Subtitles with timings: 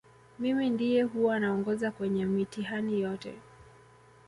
[0.39, 3.33] mimi ndiye huwa naongoza kwenye mitihani yote